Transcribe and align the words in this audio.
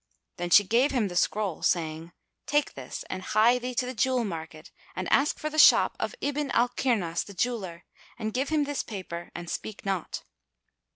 Then 0.37 0.49
she 0.49 0.63
gave 0.63 0.89
him 0.89 1.09
the 1.09 1.15
scroll, 1.15 1.61
saying, 1.61 2.11
"Take 2.47 2.73
this 2.73 3.05
and 3.07 3.21
hie 3.21 3.59
thee 3.59 3.75
to 3.75 3.85
the 3.85 3.93
jewel 3.93 4.25
market 4.25 4.71
and 4.95 5.07
ask 5.13 5.37
for 5.37 5.51
the 5.51 5.59
shop 5.59 5.95
of 5.99 6.15
Ibn 6.21 6.49
al 6.55 6.69
Kirnas 6.69 7.23
the 7.23 7.35
Jeweller 7.35 7.85
and 8.17 8.33
give 8.33 8.49
him 8.49 8.63
this 8.63 8.81
paper 8.81 9.29
and 9.35 9.47
speak 9.47 9.85
not." 9.85 10.23